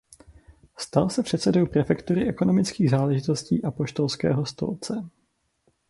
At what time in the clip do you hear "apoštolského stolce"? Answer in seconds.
3.63-5.09